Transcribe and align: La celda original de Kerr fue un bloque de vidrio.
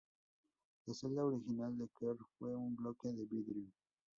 La 0.87 0.95
celda 0.95 1.23
original 1.25 1.77
de 1.77 1.87
Kerr 1.95 2.17
fue 2.39 2.55
un 2.55 2.75
bloque 2.75 3.09
de 3.09 3.23
vidrio. 3.23 3.67